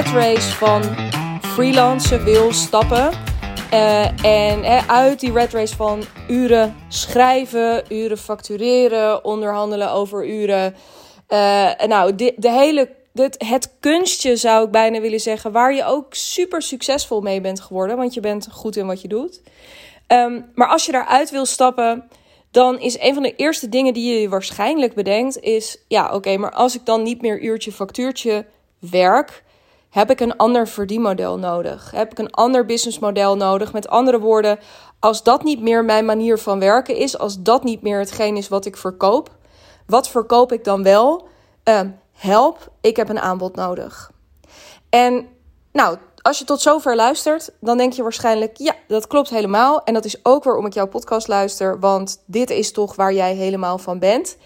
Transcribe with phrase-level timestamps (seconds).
[0.00, 0.82] red race van
[1.40, 3.10] freelancen wil stappen.
[3.72, 10.74] Uh, en uit die red race van uren schrijven, uren factureren, onderhandelen over uren.
[11.28, 15.84] Uh, nou, de, de hele, dit, het kunstje zou ik bijna willen zeggen, waar je
[15.84, 19.40] ook super succesvol mee bent geworden, want je bent goed in wat je doet.
[20.08, 22.08] Um, maar als je daaruit wil stappen,
[22.50, 26.52] dan is een van de eerste dingen die je waarschijnlijk bedenkt, is ja, oké, maar
[26.52, 28.46] als ik dan niet meer uurtje factuurtje
[28.78, 29.42] werk,
[29.90, 31.90] heb ik een ander verdienmodel nodig?
[31.90, 33.72] Heb ik een ander businessmodel nodig?
[33.72, 34.58] Met andere woorden,
[34.98, 38.48] als dat niet meer mijn manier van werken is, als dat niet meer hetgeen is
[38.48, 39.30] wat ik verkoop,
[39.86, 41.28] wat verkoop ik dan wel?
[41.64, 41.80] Uh,
[42.12, 44.10] help, ik heb een aanbod nodig.
[44.88, 45.26] En
[45.72, 49.84] nou, als je tot zover luistert, dan denk je waarschijnlijk: ja, dat klopt helemaal.
[49.84, 53.34] En dat is ook waarom ik jouw podcast luister, want dit is toch waar jij
[53.34, 54.36] helemaal van bent.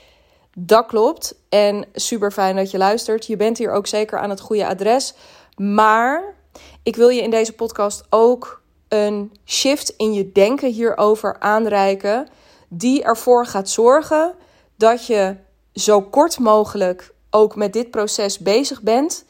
[0.57, 1.35] Dat klopt.
[1.49, 3.27] En super fijn dat je luistert.
[3.27, 5.15] Je bent hier ook zeker aan het goede adres.
[5.57, 6.35] Maar
[6.83, 12.29] ik wil je in deze podcast ook een shift in je denken hierover aanreiken.
[12.69, 14.35] Die ervoor gaat zorgen
[14.77, 15.37] dat je
[15.73, 19.25] zo kort mogelijk ook met dit proces bezig bent.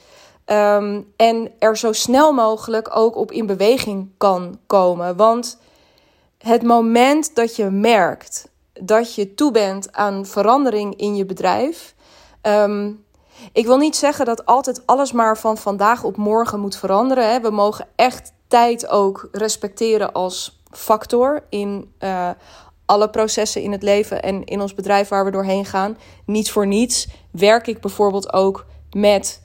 [0.45, 5.17] Ehm, en er zo snel mogelijk ook op in beweging kan komen.
[5.17, 5.59] Want
[6.39, 8.49] het moment dat je merkt
[8.83, 11.95] dat je toe bent aan verandering in je bedrijf.
[12.41, 12.91] Ehm,
[13.53, 17.31] ik wil niet zeggen dat altijd alles maar van vandaag op morgen moet veranderen.
[17.31, 17.41] Hè.
[17.41, 22.31] We mogen echt tijd ook respecteren als factor in uh,
[22.87, 25.99] alle processen in het leven en in ons bedrijf waar we doorheen gaan.
[26.27, 29.43] Niet voor niets werk ik bijvoorbeeld ook met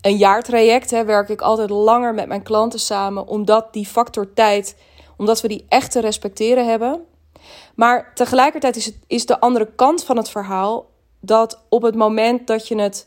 [0.00, 0.90] een jaartraject.
[0.90, 4.76] Hè, werk ik altijd langer met mijn klanten samen, omdat die factor tijd,
[5.16, 7.04] omdat we die echt te respecteren hebben.
[7.78, 10.86] Maar tegelijkertijd is, het, is de andere kant van het verhaal
[11.20, 13.06] dat op het moment dat je het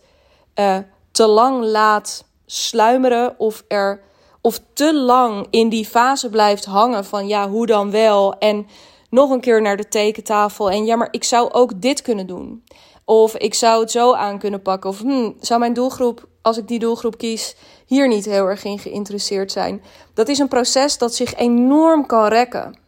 [0.56, 0.78] uh,
[1.12, 4.02] te lang laat sluimeren of er
[4.42, 8.38] of te lang in die fase blijft hangen van ja, hoe dan wel?
[8.38, 8.68] En
[9.10, 12.64] nog een keer naar de tekentafel en ja, maar ik zou ook dit kunnen doen.
[13.06, 14.90] Of ik zou het zo aan kunnen pakken.
[14.90, 17.56] Of hmm, zou mijn doelgroep, als ik die doelgroep kies,
[17.86, 19.84] hier niet heel erg in geïnteresseerd zijn.
[20.14, 22.81] Dat is een proces dat zich enorm kan rekken.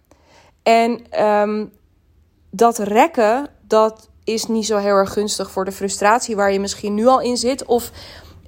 [0.64, 1.72] En um,
[2.50, 6.94] dat rekken, dat is niet zo heel erg gunstig voor de frustratie waar je misschien
[6.94, 7.66] nu al in zit.
[7.66, 7.92] Of,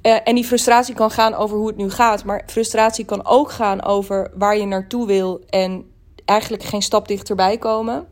[0.01, 2.23] uh, en die frustratie kan gaan over hoe het nu gaat.
[2.23, 5.91] Maar frustratie kan ook gaan over waar je naartoe wil en
[6.25, 8.07] eigenlijk geen stap dichterbij komen.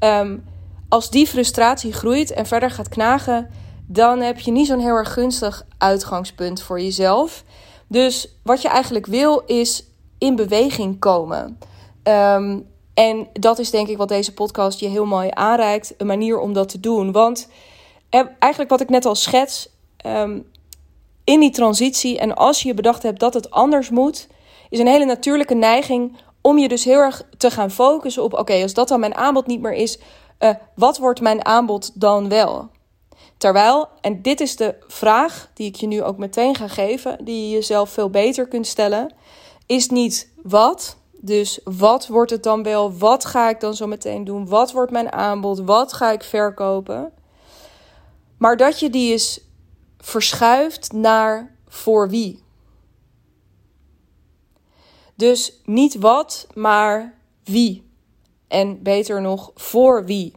[0.00, 0.44] Um,
[0.88, 3.50] als die frustratie groeit en verder gaat knagen,
[3.86, 7.44] dan heb je niet zo'n heel erg gunstig uitgangspunt voor jezelf.
[7.88, 9.86] Dus wat je eigenlijk wil is
[10.18, 11.58] in beweging komen.
[12.02, 12.67] Um,
[12.98, 15.94] en dat is denk ik wat deze podcast je heel mooi aanreikt.
[15.96, 17.12] Een manier om dat te doen.
[17.12, 17.48] Want
[18.10, 19.68] eh, eigenlijk wat ik net al schets.
[20.06, 20.50] Um,
[21.24, 24.26] in die transitie en als je bedacht hebt dat het anders moet,
[24.70, 28.62] is een hele natuurlijke neiging om je dus heel erg te gaan focussen op: oké,
[28.62, 29.98] als dat dan mijn aanbod niet meer is,
[30.38, 32.68] uh, wat wordt mijn aanbod dan wel?
[33.36, 37.42] Terwijl, en dit is de vraag die ik je nu ook meteen ga geven, die
[37.42, 39.14] je jezelf veel beter kunt stellen,
[39.66, 42.92] is niet wat, dus wat wordt het dan wel?
[42.92, 44.48] Wat ga ik dan zo meteen doen?
[44.48, 45.58] Wat wordt mijn aanbod?
[45.58, 47.12] Wat ga ik verkopen?
[48.38, 49.40] Maar dat je die eens
[49.98, 52.42] verschuift naar voor wie.
[55.14, 57.14] Dus niet wat, maar
[57.44, 57.90] wie.
[58.48, 60.32] En beter nog, voor wie.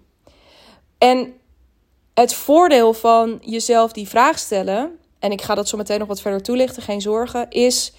[0.97, 1.33] En
[2.13, 6.21] het voordeel van jezelf die vraag stellen, en ik ga dat zo meteen nog wat
[6.21, 7.93] verder toelichten, geen zorgen, is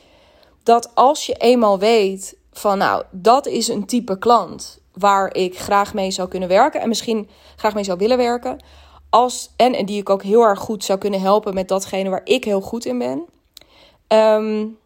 [0.63, 5.95] dat als je eenmaal weet van nou, dat is een type klant waar ik graag
[5.95, 8.65] mee zou kunnen werken en misschien graag mee zou willen werken.
[9.11, 12.45] Als, en, die ik ook heel erg goed zou kunnen helpen met datgene waar ik
[12.45, 13.25] heel goed in ben.
[14.09, 14.79] Um,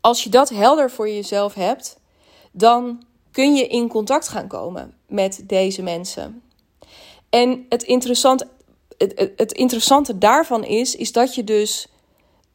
[0.00, 1.98] als je dat helder voor jezelf hebt,
[2.52, 6.42] dan kun je in contact gaan komen met deze mensen.
[7.30, 8.48] En het interessante,
[8.98, 11.88] het, het interessante daarvan is, is dat je dus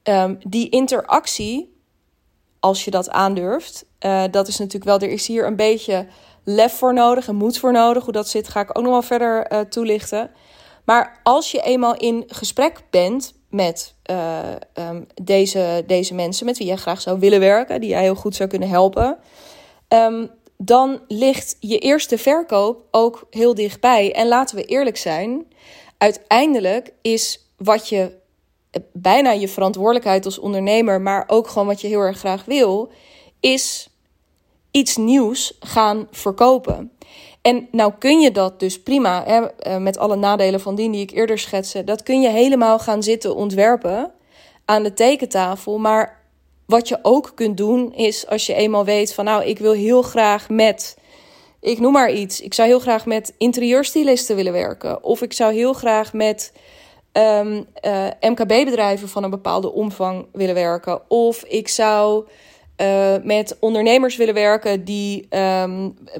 [0.03, 1.70] um, die interactie
[2.61, 3.85] als je dat aandurft.
[4.05, 6.05] Uh, dat is natuurlijk wel, er is hier een beetje
[6.43, 8.03] lef voor nodig en moed voor nodig.
[8.03, 10.31] Hoe dat zit, ga ik ook nog wel verder uh, toelichten.
[10.85, 14.39] Maar als je eenmaal in gesprek bent met uh,
[14.73, 18.35] um, deze, deze mensen met wie jij graag zou willen werken, die jij heel goed
[18.35, 19.17] zou kunnen helpen,
[19.87, 24.13] um, dan ligt je eerste verkoop ook heel dichtbij.
[24.13, 25.45] En laten we eerlijk zijn,
[25.97, 28.19] uiteindelijk is wat je
[28.93, 32.91] bijna je verantwoordelijkheid als ondernemer, maar ook gewoon wat je heel erg graag wil,
[33.39, 33.89] is
[34.71, 36.91] iets nieuws gaan verkopen.
[37.41, 41.11] En nou kun je dat dus prima, eh, met alle nadelen van die die ik
[41.11, 44.11] eerder schetste, dat kun je helemaal gaan zitten ontwerpen
[44.65, 45.77] aan de tekentafel.
[45.77, 46.21] Maar
[46.65, 50.01] wat je ook kunt doen is als je eenmaal weet van nou, ik wil heel
[50.01, 50.97] graag met,
[51.59, 55.03] ik noem maar iets, ik zou heel graag met interieurstylisten willen werken.
[55.03, 56.53] Of ik zou heel graag met
[57.13, 61.09] um, uh, MKB-bedrijven van een bepaalde omvang willen werken.
[61.09, 62.27] Of ik zou
[62.77, 65.27] uh, met ondernemers willen werken die,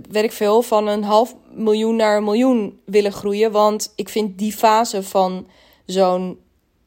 [0.10, 3.52] weet ik veel, van een half miljoen naar een miljoen willen groeien.
[3.52, 5.48] Want ik vind die fase van
[5.86, 6.40] zo'n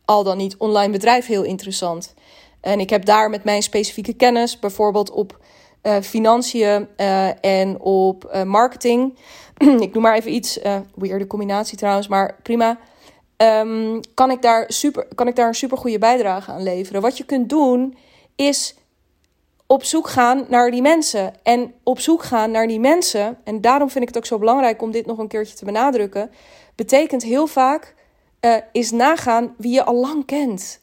[0.05, 2.15] al dan niet online bedrijf heel interessant.
[2.61, 5.39] En ik heb daar met mijn specifieke kennis, bijvoorbeeld op
[5.83, 6.89] uh, financiën
[7.41, 9.19] en op marketing.
[9.81, 10.59] ik noem maar even iets,
[10.95, 12.79] weirde combinatie trouwens, maar prima.
[13.37, 17.03] Um, kan, ik daar super, kan ik daar een super goede bijdrage aan leveren?
[17.03, 17.97] Wat je kunt doen
[18.37, 18.75] is
[19.67, 21.35] op zoek gaan naar die mensen.
[21.43, 24.83] En op zoek gaan naar die mensen, en daarom vind ik het ook zo belangrijk
[24.83, 26.31] om dit nog een keertje te benadrukken,
[26.75, 27.95] betekent heel vaak
[28.41, 30.83] uh, is nagaan wie je al lang kent.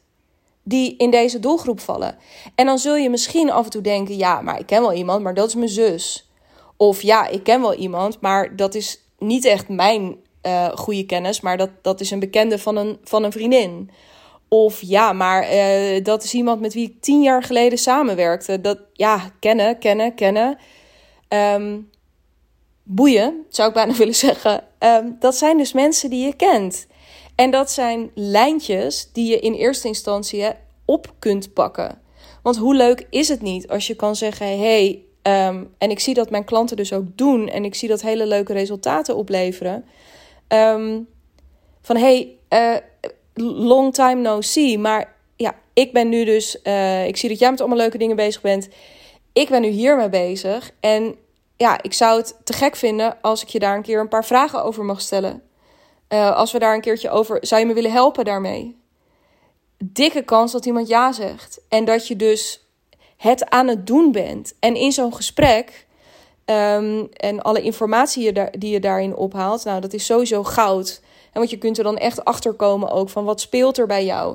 [0.64, 2.18] Die in deze doelgroep vallen.
[2.56, 5.24] En dan zul je misschien af en toe denken: ja, maar ik ken wel iemand,
[5.24, 6.32] maar dat is mijn zus.
[6.78, 10.16] Of ja, ik ken wel iemand, maar dat is niet echt mijn
[10.48, 13.90] uh, goede kennis, maar dat, dat is een bekende van een, van een vriendin.
[14.48, 18.62] Of ja, maar uh, dat is iemand met wie ik tien jaar geleden samenwerkte.
[18.62, 20.58] Dat, ja, kennen, kennen, kennen.
[21.30, 21.90] Um,
[22.84, 24.64] boeien, zou ik bijna willen zeggen.
[24.80, 26.88] Um, dat zijn dus mensen die je kent.
[27.36, 30.46] En dat zijn lijntjes die je in eerste instantie
[30.86, 32.02] op kunt pakken.
[32.44, 36.14] Want hoe leuk is het niet als je kan zeggen: hey, um, en ik zie
[36.14, 39.86] dat mijn klanten dus ook doen en ik zie dat hele leuke resultaten opleveren.
[40.54, 41.08] Um,
[41.82, 42.76] van hey, uh,
[43.36, 44.78] long time no see.
[44.78, 48.16] Maar ja, ik ben nu dus, uh, ik zie dat jij met allemaal leuke dingen
[48.16, 48.70] bezig bent.
[49.34, 50.72] Ik ben nu hiermee bezig.
[50.80, 51.16] En
[51.58, 54.26] ja, ik zou het te gek vinden als ik je daar een keer een paar
[54.26, 55.44] vragen over mag stellen.
[56.10, 58.80] Uh, als we daar een keertje over, zou je me willen helpen daarmee?
[59.78, 61.62] Dikke kans dat iemand ja zegt.
[61.70, 62.68] En dat je dus
[63.18, 64.56] het aan het doen bent.
[64.60, 65.88] En in zo'n gesprek
[66.46, 71.02] um, en alle informatie die je daarin ophaalt, nou, dat is sowieso goud.
[71.04, 74.06] En want je kunt er dan echt achter komen ook van wat speelt er bij
[74.06, 74.32] jou.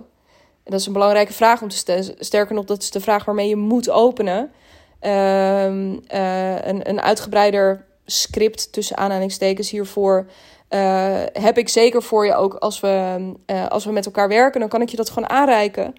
[0.64, 2.14] En dat is een belangrijke vraag om te stellen.
[2.18, 4.52] Sterker nog, dat is de vraag waarmee je moet openen.
[5.00, 10.26] Um, uh, een, een uitgebreider script tussen aanhalingstekens hiervoor
[10.70, 14.60] uh, heb ik zeker voor je ook als we, uh, als we met elkaar werken.
[14.60, 15.92] Dan kan ik je dat gewoon aanreiken.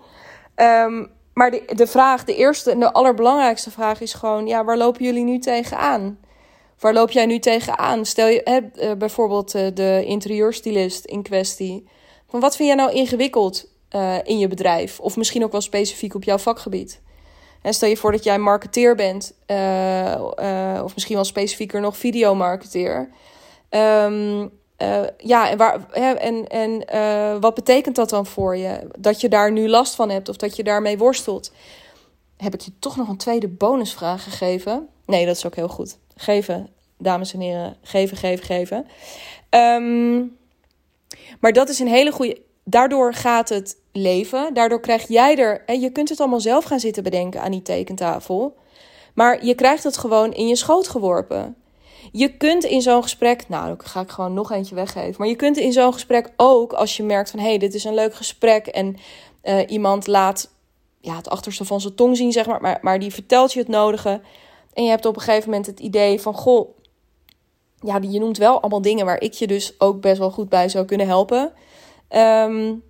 [0.56, 4.77] Um, maar de, de vraag, de eerste en de allerbelangrijkste vraag is gewoon: ja, waar
[4.77, 6.19] lopen jullie nu tegenaan?
[6.79, 8.05] Waar loop jij nu tegenaan?
[8.05, 11.87] Stel je uh, bijvoorbeeld uh, de interieurstylist in kwestie.
[12.29, 14.99] Van wat vind jij nou ingewikkeld uh, in je bedrijf?
[14.99, 17.01] Of misschien ook wel specifiek op jouw vakgebied.
[17.61, 19.33] En stel je voor dat jij marketeer bent,
[20.83, 23.09] of misschien wel specifieker nog videomarketeer.
[23.69, 28.88] Um, uh, ja, en, waar, hè, en, en uh, wat betekent dat dan voor je?
[29.00, 31.51] Dat je daar nu last van hebt of dat je daarmee worstelt.
[32.38, 34.88] Heb ik je toch nog een tweede bonusvraag gegeven?
[35.06, 35.97] Nee, dat is ook heel goed.
[36.15, 37.77] Geven, dames en heren.
[37.81, 38.85] Geven, geven, geven.
[39.50, 40.38] Um,
[41.39, 42.41] maar dat is een hele goede.
[42.63, 44.53] Daardoor gaat het leven.
[44.53, 45.63] Daardoor krijg jij er.
[45.65, 48.57] En je kunt het allemaal zelf gaan zitten bedenken aan die tekentafel.
[49.13, 51.56] Maar je krijgt het gewoon in je schoot geworpen.
[52.12, 55.15] Je kunt in zo'n gesprek, nou, dan ga ik gewoon nog eentje weggeven.
[55.18, 57.83] Maar je kunt in zo'n gesprek ook, als je merkt van hé, hey, dit is
[57.83, 58.95] een leuk gesprek en
[59.44, 60.49] uh, iemand laat
[61.02, 63.68] ja, het achterste van zijn tong zien, zeg maar, maar, maar die vertelt je het
[63.68, 64.21] nodige.
[64.73, 66.69] En je hebt op een gegeven moment het idee van goh,
[67.80, 70.69] ja, je noemt wel allemaal dingen waar ik je dus ook best wel goed bij
[70.69, 71.54] zou kunnen helpen.
[72.09, 72.83] Um,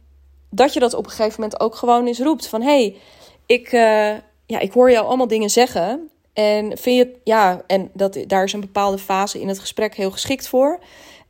[0.49, 2.97] dat je dat op een gegeven moment ook gewoon eens roept van hé, hey,
[3.45, 4.13] ik, uh,
[4.45, 6.09] ja, ik hoor jou allemaal dingen zeggen.
[6.37, 10.11] En vind je, ja, en dat, daar is een bepaalde fase in het gesprek heel
[10.11, 10.79] geschikt voor.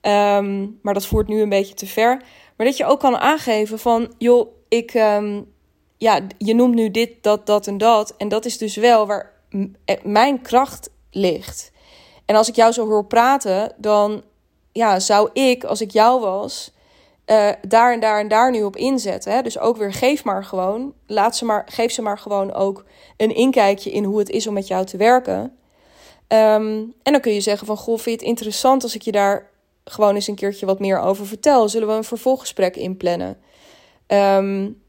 [0.01, 2.21] Um, maar dat voert nu een beetje te ver.
[2.55, 5.53] Maar dat je ook kan aangeven van, joh, ik, um,
[5.97, 8.15] ja, je noemt nu dit, dat, dat en dat.
[8.17, 9.33] En dat is dus wel waar
[9.85, 11.71] eh, mijn kracht ligt.
[12.25, 14.23] En als ik jou zo hoor praten, dan
[14.71, 16.73] ja, zou ik, als ik jou was,
[17.27, 19.31] uh, daar en daar en daar nu op inzetten.
[19.31, 19.41] Hè?
[19.41, 20.93] Dus ook weer geef maar gewoon.
[21.07, 22.85] Laat ze maar, geef ze maar gewoon ook
[23.17, 25.39] een inkijkje in hoe het is om met jou te werken.
[25.39, 29.11] Um, en dan kun je zeggen van, goh, vind je het interessant als ik je
[29.11, 29.49] daar
[29.83, 31.69] gewoon eens een keertje wat meer over vertel?
[31.69, 33.37] Zullen we een vervolggesprek inplannen?
[34.07, 34.81] Um,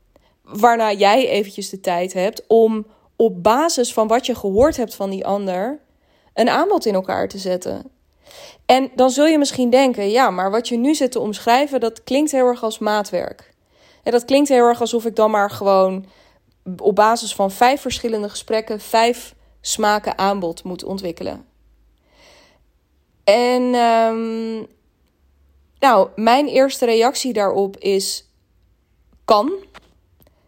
[0.42, 5.10] waarna jij eventjes de tijd hebt om op basis van wat je gehoord hebt van
[5.10, 5.80] die ander...
[6.34, 7.90] een aanbod in elkaar te zetten.
[8.66, 12.04] En dan zul je misschien denken, ja, maar wat je nu zit te omschrijven, dat
[12.04, 13.54] klinkt heel erg als maatwerk.
[14.02, 16.06] En dat klinkt heel erg alsof ik dan maar gewoon
[16.76, 21.46] op basis van vijf verschillende gesprekken vijf smaken aanbod moet ontwikkelen.
[23.24, 24.66] En um,
[25.78, 28.30] nou, mijn eerste reactie daarop is
[29.24, 29.52] kan.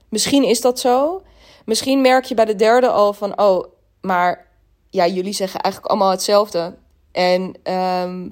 [0.08, 1.22] Misschien is dat zo.
[1.64, 3.64] Misschien merk je bij de derde al van, oh,
[4.00, 4.46] maar
[4.90, 6.74] ja, jullie zeggen eigenlijk allemaal hetzelfde.
[7.12, 8.28] En ehm,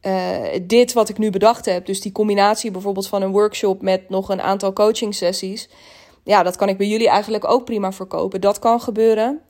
[0.00, 4.08] eh, dit wat ik nu bedacht heb, dus die combinatie bijvoorbeeld van een workshop met
[4.08, 5.68] nog een aantal coaching sessies,
[6.24, 8.40] ja, dat kan ik bij jullie eigenlijk ook prima verkopen.
[8.40, 9.40] Dat kan gebeuren.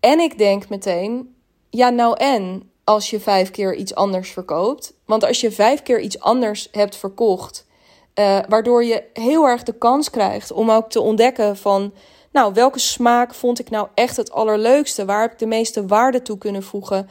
[0.00, 1.34] En ik denk meteen,
[1.70, 4.94] ja, nou en als je vijf keer iets anders verkoopt.
[5.06, 7.66] Want als je vijf keer iets anders hebt verkocht,
[8.14, 11.92] uh, waardoor je heel erg de kans krijgt om ook te ontdekken van,
[12.32, 15.04] nou, welke smaak vond ik nou echt het allerleukste?
[15.04, 17.08] Waar heb ik de meeste waarde toe kunnen voegen?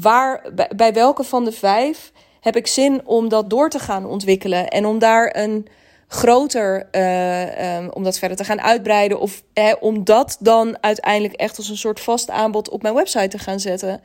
[0.00, 4.68] Waar, bij, welke van de vijf heb ik zin om dat door te gaan ontwikkelen
[4.68, 5.66] en om daar een
[6.08, 9.42] groter, uh, um, om dat verder te gaan uitbreiden of
[9.80, 13.60] om dat dan uiteindelijk echt als een soort vast aanbod op mijn website te gaan
[13.60, 14.00] zetten.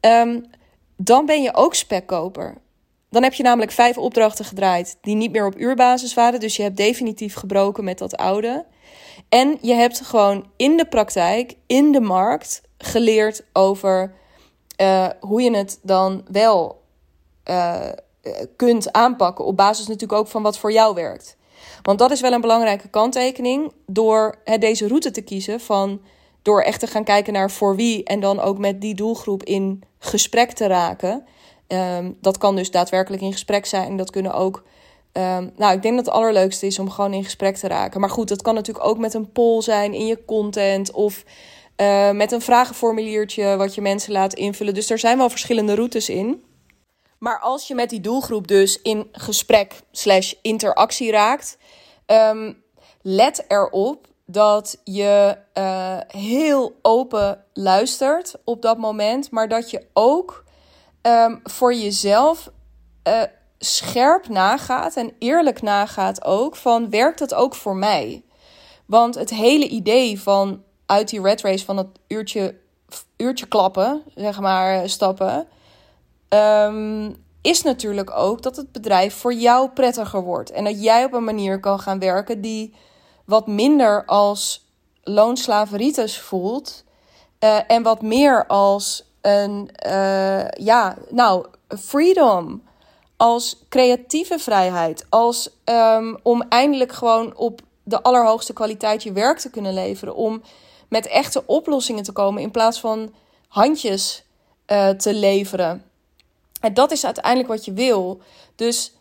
[0.00, 0.44] Um,
[0.96, 2.54] dan ben je ook spekkoper.
[3.10, 6.40] Dan heb je namelijk vijf opdrachten gedraaid die niet meer op uurbasis waren.
[6.40, 8.64] Dus je hebt definitief gebroken met dat oude.
[9.28, 14.14] En je hebt gewoon in de praktijk, in de markt, geleerd over
[14.82, 16.82] uh, hoe je het dan wel
[17.50, 17.88] uh,
[18.56, 19.44] kunt aanpakken.
[19.44, 21.36] Op basis natuurlijk ook van wat voor jou werkt.
[21.82, 23.72] Want dat is wel een belangrijke kanttekening.
[23.86, 26.00] Door hè, deze route te kiezen van
[26.42, 29.82] door echt te gaan kijken naar voor wie en dan ook met die doelgroep in
[29.98, 31.24] gesprek te raken.
[31.68, 33.96] Um, dat kan dus daadwerkelijk in gesprek zijn.
[33.96, 34.62] Dat kunnen ook.
[35.12, 38.00] Um, nou, ik denk dat het allerleukste is om gewoon in gesprek te raken.
[38.00, 41.24] Maar goed, dat kan natuurlijk ook met een poll zijn in je content of
[41.82, 44.74] uh, met een vragenformuliertje wat je mensen laat invullen.
[44.74, 46.44] Dus er zijn wel verschillende routes in.
[47.18, 51.58] Maar als je met die doelgroep dus in gesprek slash interactie raakt,
[52.06, 52.62] um,
[53.02, 60.44] let erop dat je uh, heel open luistert op dat moment, maar dat je ook
[61.02, 62.50] um, voor jezelf
[63.08, 63.22] uh,
[63.58, 68.24] scherp nagaat en eerlijk nagaat ook van werkt dat ook voor mij?
[68.86, 70.62] Want het hele idee van
[70.92, 72.54] uit die red race van dat uurtje,
[73.16, 75.46] uurtje klappen, zeg maar, stappen,
[76.28, 80.50] um, is natuurlijk ook dat het bedrijf voor jou prettiger wordt.
[80.50, 82.74] En dat jij op een manier kan gaan werken die
[83.24, 84.66] wat minder als
[85.02, 86.84] loonslaveritis voelt.
[87.40, 92.62] Uh, en wat meer als een, uh, ja, nou, freedom.
[93.16, 95.06] Als creatieve vrijheid.
[95.08, 100.14] Als um, om eindelijk gewoon op de allerhoogste kwaliteit je werk te kunnen leveren.
[100.14, 100.42] Om
[100.92, 103.14] met echte oplossingen te komen in plaats van
[103.48, 104.24] handjes
[104.66, 105.84] uh, te leveren.
[106.60, 108.20] En dat is uiteindelijk wat je wil.
[108.56, 108.92] Dus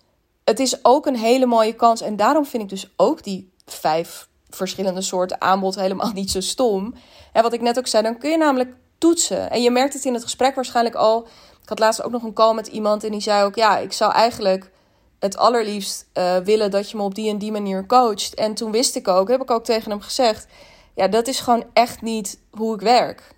[0.43, 2.01] het is ook een hele mooie kans.
[2.01, 6.93] En daarom vind ik dus ook die vijf verschillende soorten aanbod helemaal niet zo stom.
[7.33, 9.49] En wat ik net ook zei, dan kun je namelijk toetsen.
[9.49, 11.27] En je merkt het in het gesprek waarschijnlijk al.
[11.63, 13.93] Ik had laatst ook nog een call met iemand en die zei ook: Ja, ik
[13.93, 14.71] zou eigenlijk
[15.19, 18.33] het allerliefst uh, willen dat je me op die en die manier coacht.
[18.33, 20.47] En toen wist ik ook, heb ik ook tegen hem gezegd:
[21.01, 23.35] Ja, dat is gewoon echt niet hoe ik werk.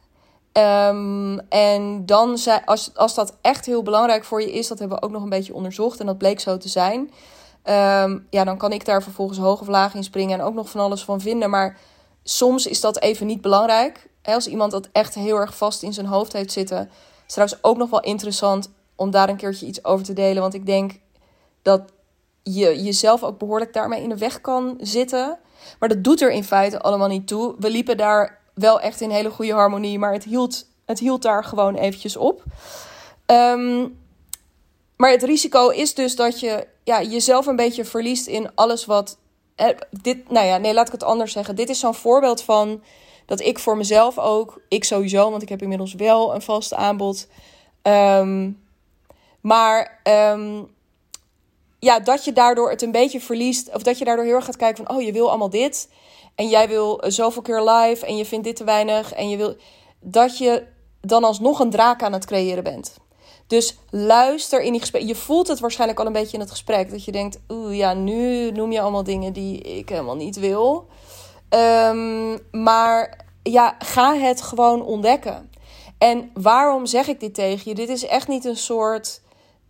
[0.53, 5.03] Um, en dan, als, als dat echt heel belangrijk voor je is, dat hebben we
[5.03, 6.99] ook nog een beetje onderzocht en dat bleek zo te zijn.
[6.99, 10.69] Um, ja, dan kan ik daar vervolgens hoog of laag in springen en ook nog
[10.69, 11.49] van alles van vinden.
[11.49, 11.77] Maar
[12.23, 14.09] soms is dat even niet belangrijk.
[14.23, 16.89] Als iemand dat echt heel erg vast in zijn hoofd heeft zitten,
[17.27, 20.41] is trouwens ook nog wel interessant om daar een keertje iets over te delen.
[20.41, 20.99] Want ik denk
[21.61, 21.81] dat
[22.41, 25.37] je jezelf ook behoorlijk daarmee in de weg kan zitten.
[25.79, 27.55] Maar dat doet er in feite allemaal niet toe.
[27.59, 31.43] We liepen daar wel echt in hele goede harmonie, maar het hield, het hield daar
[31.43, 32.43] gewoon eventjes op.
[33.25, 34.01] Um,
[34.95, 39.17] maar het risico is dus dat je ja, jezelf een beetje verliest in alles wat.
[39.89, 41.55] dit, nou ja, nee, laat ik het anders zeggen.
[41.55, 42.81] Dit is zo'n voorbeeld van
[43.25, 47.27] dat ik voor mezelf ook, ik sowieso, want ik heb inmiddels wel een vast aanbod.
[47.81, 48.61] Um,
[49.41, 50.72] maar um,
[51.83, 53.73] ja, dat je daardoor het een beetje verliest.
[53.73, 55.89] Of dat je daardoor heel erg gaat kijken van, oh, je wil allemaal dit.
[56.35, 59.13] En jij wil zoveel keer live en je vindt dit te weinig.
[59.13, 59.55] En je wil
[59.99, 60.63] dat je
[61.01, 62.97] dan alsnog een draak aan het creëren bent.
[63.47, 65.07] Dus luister in die gesprek.
[65.07, 66.91] Je voelt het waarschijnlijk al een beetje in het gesprek.
[66.91, 70.87] Dat je denkt, oeh ja, nu noem je allemaal dingen die ik helemaal niet wil.
[71.49, 75.49] Um, maar ja, ga het gewoon ontdekken.
[75.97, 77.75] En waarom zeg ik dit tegen je?
[77.75, 79.21] Dit is echt niet een soort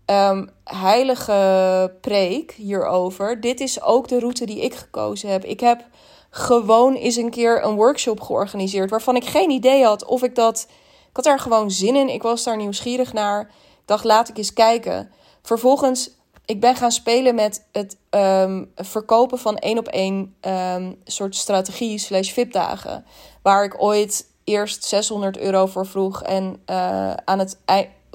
[0.05, 3.41] um, heilige preek hierover.
[3.41, 5.43] Dit is ook de route die ik gekozen heb.
[5.43, 5.85] Ik heb
[6.29, 10.67] gewoon eens een keer een workshop georganiseerd waarvan ik geen idee had of ik dat.
[11.09, 12.09] Ik had daar gewoon zin in.
[12.09, 13.41] Ik was daar nieuwsgierig naar.
[13.41, 13.47] Ik
[13.85, 15.11] dacht, laat ik eens kijken.
[15.41, 16.11] Vervolgens,
[16.45, 21.97] ik ben gaan spelen met het um, verkopen van één op één um, soort strategie
[21.97, 23.05] slash VIP-dagen.
[23.41, 26.23] Waar ik ooit eerst 600 euro voor vroeg.
[26.23, 27.57] En uh, aan het,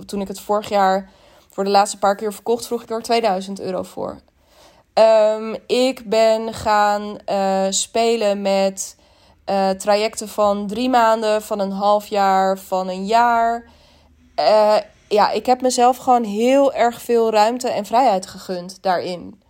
[0.06, 1.10] toen ik het vorig jaar
[1.58, 4.20] voor de laatste paar keer verkocht, vroeg ik er 2000 euro voor.
[4.92, 8.96] Ehm, ik ben gaan uh, spelen met
[9.50, 13.64] uh, trajecten van drie maanden, van een half jaar, van een jaar.
[14.40, 14.76] Uh,
[15.08, 19.42] ja, ik heb mezelf gewoon heel erg veel ruimte en vrijheid gegund daarin.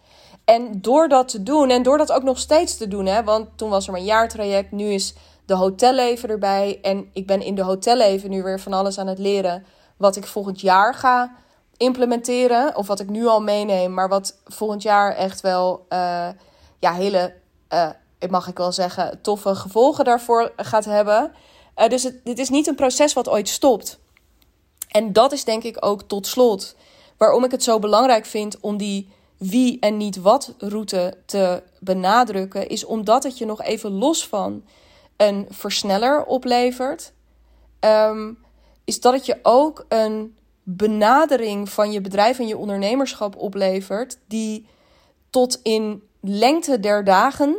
[0.44, 3.48] En door dat te doen, en door dat ook nog steeds te doen, hè, want
[3.56, 5.14] toen was er mijn jaartraject, nu is
[5.46, 6.78] de hotelleven erbij.
[6.82, 9.64] En ik ben in de hotelleven nu weer van alles aan het leren
[9.96, 11.46] wat ik volgend jaar ga
[11.78, 12.76] implementeren.
[12.76, 16.28] Of wat ik nu al meeneem, maar wat volgend jaar echt wel uh,
[16.78, 17.35] ja, hele,
[17.73, 17.90] uh,
[18.30, 21.32] mag ik wel zeggen, toffe gevolgen daarvoor gaat hebben.
[21.76, 23.99] Uh, dus het, dit is niet een proces wat ooit stopt.
[24.88, 26.76] En dat is denk ik ook tot slot
[27.16, 32.68] waarom ik het zo belangrijk vind om die wie en niet wat route te benadrukken,
[32.68, 34.64] is omdat het je nog even los van
[35.16, 37.12] een versneller oplevert,
[37.80, 38.38] um,
[38.85, 40.38] is dat het je ook een
[40.70, 44.66] benadering van je bedrijf en je ondernemerschap oplevert, die
[45.30, 47.56] tot in lengte der dagen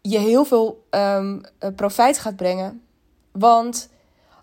[0.00, 1.40] je heel veel um,
[1.76, 2.82] profijt gaat brengen.
[3.32, 3.88] Want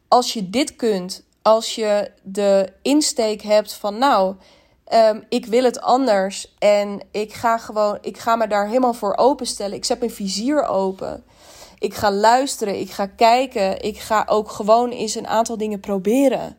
[0.08, 4.36] als je dit kunt, als je de insteek hebt van nou,
[4.94, 9.18] um, ik wil het anders en ik ga gewoon, ik ga me daar helemaal voor
[9.18, 9.78] openstellen.
[9.78, 11.24] Ik zet mijn vizier open.
[11.80, 16.58] Ik ga luisteren, ik ga kijken, ik ga ook gewoon eens een aantal dingen proberen.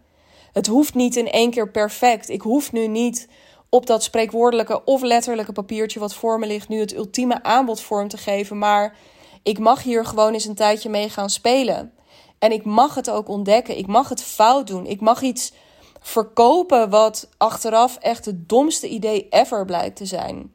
[0.56, 2.28] Het hoeft niet in één keer perfect.
[2.28, 3.28] Ik hoef nu niet
[3.68, 8.08] op dat spreekwoordelijke of letterlijke papiertje wat voor me ligt nu het ultieme aanbod vorm
[8.08, 8.96] te geven, maar
[9.42, 11.92] ik mag hier gewoon eens een tijdje mee gaan spelen.
[12.38, 13.78] En ik mag het ook ontdekken.
[13.78, 14.86] Ik mag het fout doen.
[14.86, 15.52] Ik mag iets
[16.00, 20.52] verkopen wat achteraf echt het domste idee ever blijkt te zijn.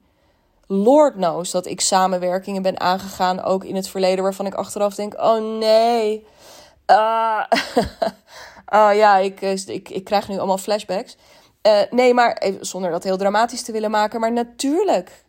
[0.67, 5.13] Lord knows dat ik samenwerkingen ben aangegaan, ook in het verleden, waarvan ik achteraf denk:
[5.13, 6.25] oh nee.
[6.87, 7.43] Uh,
[8.71, 11.17] oh ja, ik, eh, ik, ik krijg nu allemaal flashbacks.
[11.67, 15.23] Uh, nee, maar even, zonder dat heel dramatisch te willen maken, maar natuurlijk.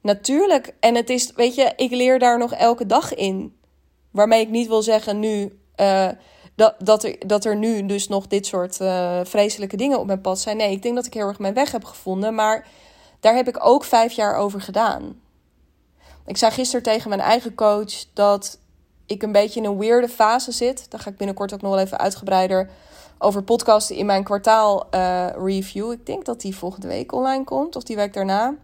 [0.00, 0.74] Natuurlijk.
[0.80, 3.56] En het is, weet je, ik leer daar nog elke dag in.
[4.10, 5.58] Waarmee ik niet wil zeggen nu.
[5.80, 6.08] Uh,
[6.56, 8.76] dat, dat, er, dat er nu dus nog dit soort
[9.28, 10.56] vreselijke dingen op mijn pad zijn.
[10.56, 12.34] Nee, ik denk dat ik heel erg mijn weg heb gevonden.
[12.34, 12.66] Maar
[13.20, 15.20] daar heb ik ook vijf jaar over gedaan.
[16.26, 18.58] Ik zei gisteren tegen mijn eigen coach dat
[19.06, 20.90] ik een beetje in een weirde fase zit.
[20.90, 22.70] Daar ga ik binnenkort ook nog wel even uitgebreider
[23.18, 25.92] over podcasten in mijn kwartaal uh, review.
[25.92, 28.54] Ik denk dat die volgende week online komt of die week daarna.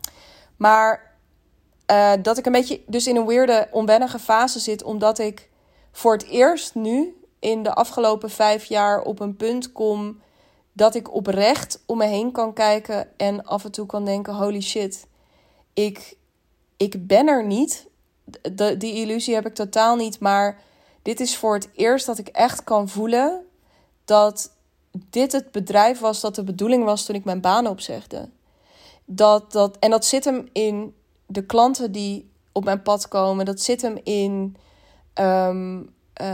[0.57, 1.16] Maar
[1.90, 5.48] uh, dat ik een beetje dus in een weirde, onwennige fase zit, omdat ik
[5.92, 10.20] voor het eerst nu in de afgelopen vijf jaar op een punt kom
[10.72, 14.61] dat ik oprecht om me heen kan kijken en af en toe kan denken: holy
[14.61, 15.07] shit,
[15.74, 16.16] ik,
[16.76, 17.88] ik ben er niet.
[18.53, 20.62] De, die illusie heb ik totaal niet, maar
[21.03, 23.45] dit is voor het eerst dat ik echt kan voelen
[24.05, 24.53] dat
[25.11, 28.29] dit het bedrijf was dat de bedoeling was toen ik mijn baan opzegde.
[29.05, 30.95] Dat, dat, en dat zit hem in
[31.27, 33.45] de klanten die op mijn pad komen.
[33.45, 34.57] Dat zit hem in
[35.14, 35.79] um,
[36.21, 36.27] uh,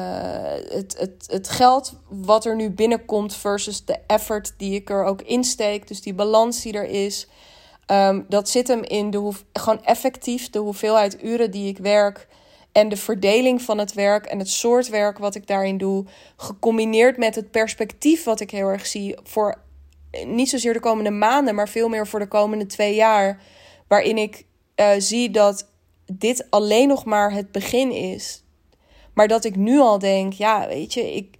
[0.69, 5.23] het, het, het geld wat er nu binnenkomt versus de effort die ik er ook
[5.23, 5.89] insteek.
[5.89, 7.29] Dus die balans die er is.
[7.87, 12.29] Um, dat zit hem in de gewoon effectief de hoeveelheid uren die ik werk.
[12.73, 16.05] En de verdeling van het werk en het soort werk wat ik daarin doe.
[16.37, 19.65] Gecombineerd met het perspectief wat ik heel erg zie voor
[20.25, 23.43] niet zozeer de komende maanden, maar veel meer voor de komende twee jaar.
[23.89, 24.47] Waarin ik
[24.77, 25.69] uh, zie dat
[26.13, 28.45] dit alleen nog maar het begin is.
[29.15, 31.37] Maar dat ik nu al denk, ja, weet je, ik,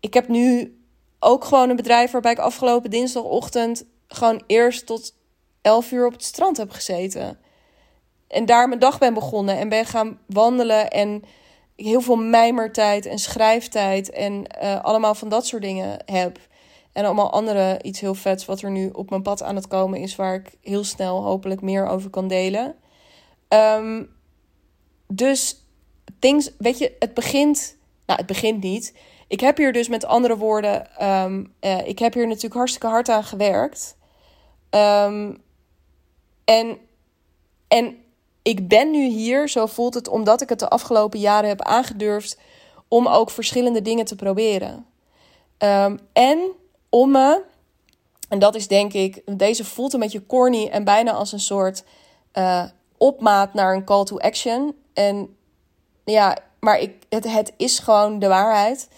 [0.00, 0.78] ik heb nu
[1.18, 5.14] ook gewoon een bedrijf waarbij ik afgelopen dinsdagochtend gewoon eerst tot
[5.64, 7.38] 11 uur op het strand heb gezeten.
[8.28, 11.22] En daar mijn dag ben begonnen en ben gaan wandelen en
[11.76, 16.38] heel veel mijmertijd en schrijftijd en uh, allemaal van dat soort dingen heb.
[16.92, 20.00] En allemaal andere iets heel vets wat er nu op mijn pad aan het komen
[20.00, 22.74] is, waar ik heel snel hopelijk meer over kan delen.
[23.48, 24.08] Um,
[25.06, 25.66] dus
[26.18, 28.94] things, weet je, het begint, nou, het begint niet.
[29.28, 33.08] Ik heb hier dus met andere woorden, um, uh, ik heb hier natuurlijk hartstikke hard
[33.08, 33.96] aan gewerkt.
[34.70, 35.42] Um,
[36.44, 36.78] en,
[37.68, 37.96] en
[38.42, 42.38] ik ben nu hier, zo voelt het, omdat ik het de afgelopen jaren heb aangedurfd
[42.88, 44.86] om ook verschillende dingen te proberen.
[45.58, 46.50] Um, en
[46.88, 47.42] om me,
[48.28, 51.84] en dat is denk ik, deze voelt een beetje corny en bijna als een soort
[52.34, 52.64] uh,
[52.96, 54.74] opmaat naar een call to action.
[54.92, 55.36] En
[56.04, 58.88] ja, maar ik, het, het is gewoon de waarheid.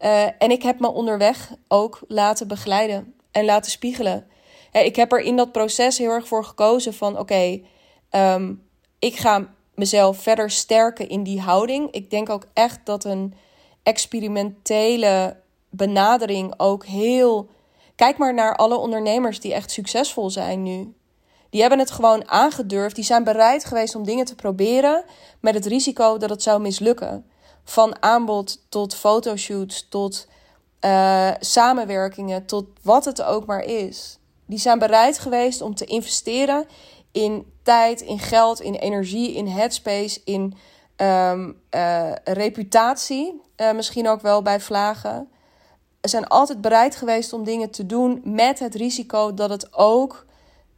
[0.00, 4.26] Uh, en ik heb me onderweg ook laten begeleiden en laten spiegelen.
[4.84, 7.60] Ik heb er in dat proces heel erg voor gekozen van oké,
[8.10, 8.62] um,
[8.98, 11.90] ik ga mezelf verder sterken in die houding.
[11.90, 13.34] Ik denk ook echt dat een
[13.82, 15.36] experimentele
[15.70, 17.48] benadering ook heel.
[17.94, 20.94] Kijk maar naar alle ondernemers die echt succesvol zijn nu
[21.50, 22.94] Die hebben het gewoon aangedurfd.
[22.94, 25.04] Die zijn bereid geweest om dingen te proberen
[25.40, 27.26] met het risico dat het zou mislukken.
[27.64, 30.26] Van aanbod tot fotoshoots, tot
[30.80, 34.18] uh, samenwerkingen, tot wat het ook maar is.
[34.46, 36.66] Die zijn bereid geweest om te investeren
[37.12, 40.54] in tijd, in geld, in energie, in headspace, in
[40.96, 43.40] um, uh, reputatie.
[43.56, 45.28] Uh, misschien ook wel bij vlagen.
[46.02, 50.26] Ze zijn altijd bereid geweest om dingen te doen met het risico dat het ook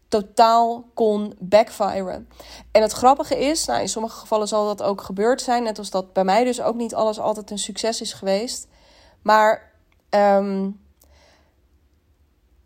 [0.09, 2.29] totaal kon backfiren.
[2.73, 5.91] En het grappige is, nou, in sommige gevallen zal dat ook gebeurd zijn, net als
[5.91, 8.69] dat bij mij dus ook niet alles altijd een succes is geweest.
[9.23, 9.73] Maar
[10.11, 10.81] um,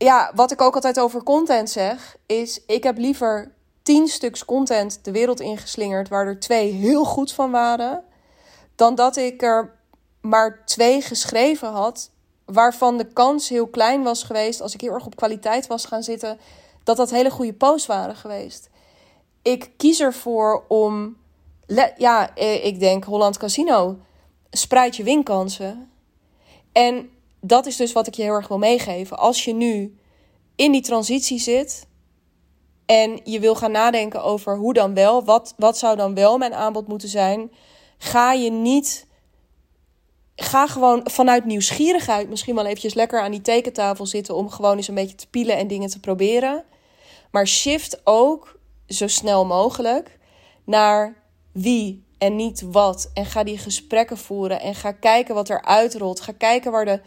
[0.02, 5.04] ja, wat ik ook altijd over content zeg, is ik heb liever tien stuks content
[5.04, 8.04] de wereld ingeslingerd waar er twee heel goed van waren,
[8.74, 9.74] dan dat ik er
[10.20, 12.10] maar twee geschreven had
[12.44, 16.02] waarvan de kans heel klein was geweest als ik heel erg op kwaliteit was gaan
[16.02, 16.38] zitten,
[16.84, 18.70] dat dat hele goede posts waren geweest.
[19.42, 21.16] Ik kies ervoor om,
[21.96, 23.98] ja, eh, ik denk Holland Casino,
[24.50, 25.90] spreid je winkansen.
[26.72, 27.10] En
[27.44, 29.18] dat is dus wat ik je heel erg wil meegeven.
[29.18, 29.96] Als je nu
[30.57, 31.87] in die transitie zit
[32.87, 36.55] en je wil gaan nadenken over hoe dan wel, wat, wat zou dan wel mijn
[36.55, 37.52] aanbod moeten zijn,
[37.98, 39.07] ga je niet.
[40.37, 44.88] Ga gewoon vanuit nieuwsgierigheid misschien wel eventjes lekker aan die tekentafel zitten om gewoon eens
[44.88, 46.64] een beetje te pielen en dingen te proberen.
[47.31, 50.18] Maar shift ook zo snel mogelijk
[50.64, 53.11] naar wie en niet wat.
[53.14, 56.20] En ga die gesprekken voeren en ga kijken wat er uitrolt.
[56.20, 57.00] Ga kijken waar de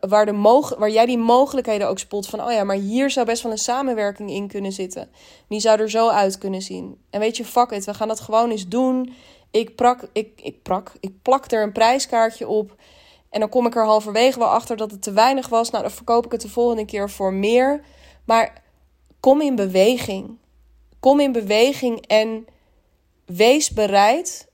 [0.00, 3.42] waar, de waar jij die mogelijkheden ook spot van, oh ja, maar hier zou best
[3.42, 5.10] wel een samenwerking in kunnen zitten.
[5.48, 6.98] Die zou er zo uit kunnen zien.
[7.10, 9.14] En weet je, fuck it, we gaan dat gewoon eens doen.
[9.50, 12.76] Ik, prak, ik, ik, prak, ik plak er een prijskaartje op.
[13.30, 15.70] En dan kom ik er halverwege wel achter dat het te weinig was.
[15.70, 17.84] Nou, dan verkoop ik het de volgende keer voor meer.
[18.24, 18.62] Maar
[19.20, 20.38] kom in beweging.
[21.00, 22.46] Kom in beweging en
[23.24, 24.47] wees bereid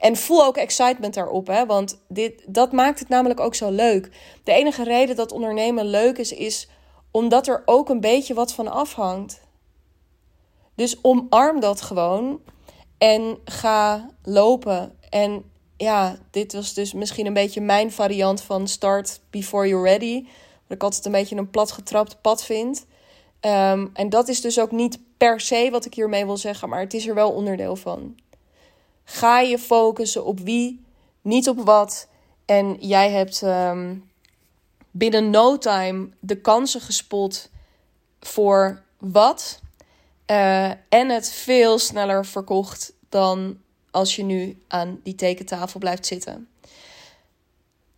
[0.00, 1.66] en voel ook excitement daarop, hè?
[1.66, 4.10] want dit, dat maakt het namelijk ook zo leuk.
[4.44, 6.68] De enige reden dat ondernemen leuk is, is
[7.10, 9.40] omdat er ook een beetje wat van afhangt.
[10.74, 12.40] Dus omarm dat gewoon
[12.98, 14.98] en ga lopen.
[15.10, 15.44] En
[15.76, 20.24] ja, dit was dus misschien een beetje mijn variant van start before you're ready.
[20.66, 22.86] Wat ik altijd een beetje een platgetrapt pad vind.
[23.40, 26.80] Um, en dat is dus ook niet per se wat ik hiermee wil zeggen, maar
[26.80, 28.14] het is er wel onderdeel van.
[29.08, 30.84] Ga je focussen op wie,
[31.22, 32.08] niet op wat.
[32.44, 34.10] En jij hebt um,
[34.90, 37.50] binnen no time de kansen gespot
[38.20, 39.60] voor wat.
[40.30, 43.58] Uh, en het veel sneller verkocht dan
[43.90, 46.48] als je nu aan die tekentafel blijft zitten.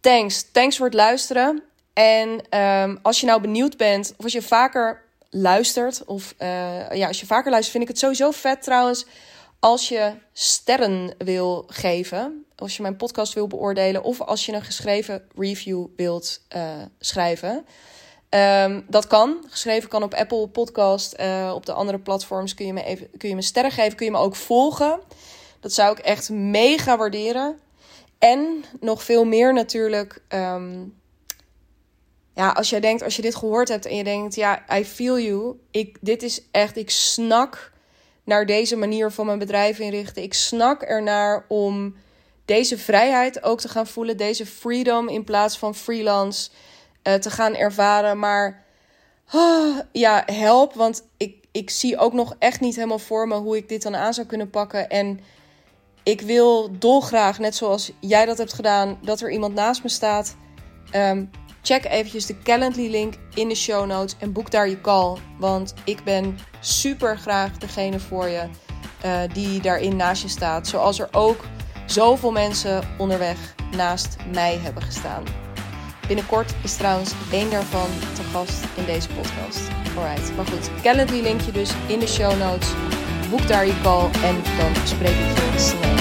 [0.01, 0.47] Thanks.
[0.53, 1.63] Thanks voor het luisteren.
[1.93, 7.07] En um, als je nou benieuwd bent, of als je vaker luistert, of uh, ja,
[7.07, 9.07] als je vaker luistert, vind ik het sowieso vet trouwens
[9.61, 14.65] als je sterren wil geven, als je mijn podcast wil beoordelen of als je een
[14.65, 17.67] geschreven review wilt uh, schrijven.
[18.31, 19.45] Um, dat kan.
[19.49, 21.21] Geschreven kan op Apple Podcast.
[21.21, 23.97] Uh, op de andere platforms kun je, me even, kun je me sterren geven.
[23.97, 25.01] Kun je me ook volgen.
[25.61, 27.59] Dat zou ik echt mega waarderen.
[28.19, 30.23] En nog veel meer natuurlijk.
[30.29, 30.97] Um,
[32.35, 35.19] ja, als jij denkt, als je dit gehoord hebt en je denkt, ja, I feel
[35.19, 35.59] you.
[35.71, 37.73] Ik, dit is echt, ik snak
[38.29, 40.23] naar deze manier van mijn bedrijf inrichten.
[40.23, 41.97] Ik snak ernaar om
[42.45, 46.51] deze vrijheid ook te gaan voelen, deze freedom in plaats van freelance
[47.03, 48.19] uh, te gaan ervaren.
[48.19, 48.65] Maar
[49.33, 53.57] oh, ja, help, want ik, ik zie ook nog echt niet helemaal voor me hoe
[53.57, 54.89] ik dit dan aan zou kunnen pakken.
[54.89, 55.21] En
[56.03, 60.37] ik wil dolgraag, net zoals jij dat hebt gedaan, dat er iemand naast me staat.
[60.95, 61.31] Um,
[61.63, 65.17] Check eventjes de Calendly link in de show notes en boek daar je call.
[65.39, 68.43] Want ik ben super graag degene voor je
[69.05, 70.69] uh, die daarin naast je staat.
[70.69, 71.45] Zoals er ook
[71.87, 75.25] zoveel mensen onderweg naast mij hebben gestaan.
[76.07, 79.61] Binnenkort is trouwens één daarvan te gast in deze podcast.
[79.97, 80.71] Alright, maar goed.
[80.83, 82.69] Calendly linkje dus in de show notes.
[83.31, 85.98] Boek daar je call en dan spreek ik je snel.